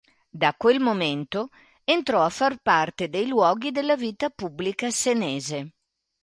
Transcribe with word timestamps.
Da 0.31 0.55
quel 0.55 0.79
momento, 0.79 1.49
entrò 1.83 2.23
a 2.23 2.29
far 2.31 2.57
parte 2.63 3.07
dei 3.07 3.27
luoghi 3.27 3.69
della 3.69 3.95
vita 3.95 4.31
pubblica 4.31 4.89
senese. 4.89 5.73